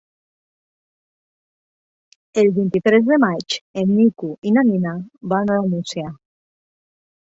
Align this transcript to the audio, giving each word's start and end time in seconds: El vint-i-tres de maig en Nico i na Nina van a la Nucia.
El 2.45 2.51
vint-i-tres 2.57 3.07
de 3.13 3.21
maig 3.27 3.61
en 3.85 3.95
Nico 4.01 4.35
i 4.53 4.59
na 4.59 4.67
Nina 4.75 4.99
van 5.37 5.57
a 5.57 5.63
la 5.65 5.73
Nucia. 5.79 6.13